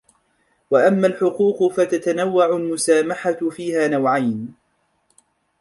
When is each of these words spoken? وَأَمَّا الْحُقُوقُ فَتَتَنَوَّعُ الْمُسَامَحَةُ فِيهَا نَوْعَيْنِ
وَأَمَّا 0.71 1.07
الْحُقُوقُ 1.07 1.73
فَتَتَنَوَّعُ 1.73 2.45
الْمُسَامَحَةُ 2.55 3.49
فِيهَا 3.49 3.87
نَوْعَيْنِ 3.87 4.55